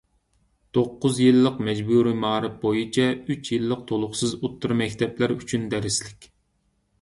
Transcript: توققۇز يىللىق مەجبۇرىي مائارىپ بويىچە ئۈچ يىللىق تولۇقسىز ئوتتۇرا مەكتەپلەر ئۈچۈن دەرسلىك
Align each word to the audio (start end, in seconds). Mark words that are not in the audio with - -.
توققۇز 0.75 1.19
يىللىق 1.23 1.59
مەجبۇرىي 1.67 2.15
مائارىپ 2.23 2.55
بويىچە 2.63 3.05
ئۈچ 3.13 3.51
يىللىق 3.57 3.85
تولۇقسىز 3.93 4.35
ئوتتۇرا 4.47 4.79
مەكتەپلەر 4.81 5.35
ئۈچۈن 5.37 5.69
دەرسلىك 5.77 6.29